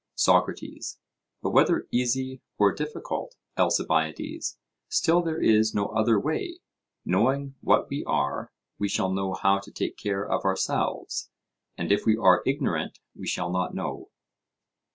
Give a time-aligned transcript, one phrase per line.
[0.15, 0.97] SOCRATES:
[1.43, 4.57] But whether easy or difficult, Alcibiades,
[4.89, 6.57] still there is no other way;
[7.05, 11.29] knowing what we are, we shall know how to take care of ourselves,
[11.77, 14.09] and if we are ignorant we shall not know.